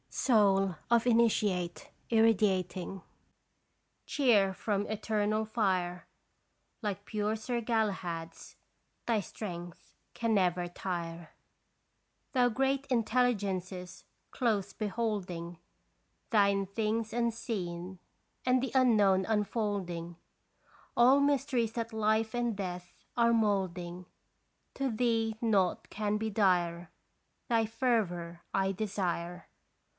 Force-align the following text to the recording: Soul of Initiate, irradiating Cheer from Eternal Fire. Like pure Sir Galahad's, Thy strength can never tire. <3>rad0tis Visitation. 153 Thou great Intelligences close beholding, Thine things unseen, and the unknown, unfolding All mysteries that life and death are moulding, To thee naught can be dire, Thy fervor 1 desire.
Soul 0.13 0.75
of 0.89 1.05
Initiate, 1.07 1.89
irradiating 2.09 3.01
Cheer 4.05 4.51
from 4.53 4.87
Eternal 4.87 5.45
Fire. 5.45 6.07
Like 6.81 7.05
pure 7.05 7.35
Sir 7.35 7.61
Galahad's, 7.61 8.57
Thy 9.05 9.19
strength 9.21 9.95
can 10.13 10.33
never 10.33 10.67
tire. 10.67 11.29
<3>rad0tis 12.33 12.33
Visitation. 12.33 12.33
153 12.33 12.33
Thou 12.33 12.49
great 12.49 12.85
Intelligences 12.87 14.05
close 14.31 14.73
beholding, 14.73 15.59
Thine 16.31 16.65
things 16.65 17.13
unseen, 17.13 17.99
and 18.45 18.61
the 18.61 18.71
unknown, 18.75 19.23
unfolding 19.27 20.17
All 20.97 21.19
mysteries 21.19 21.73
that 21.73 21.93
life 21.93 22.33
and 22.33 22.55
death 22.55 22.91
are 23.15 23.33
moulding, 23.33 24.07
To 24.73 24.89
thee 24.89 25.37
naught 25.41 25.89
can 25.91 26.17
be 26.17 26.29
dire, 26.31 26.89
Thy 27.47 27.65
fervor 27.67 28.41
1 28.51 28.73
desire. 28.73 29.47